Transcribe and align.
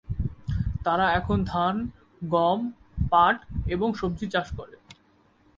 তারা 0.83 1.05
এখন 1.13 1.37
ধান, 1.43 1.75
গম, 2.21 2.59
পাট 3.11 3.37
এবং 3.67 3.87
সবজি 3.93 4.25
চাষ 4.27 4.47
করে। 4.55 4.75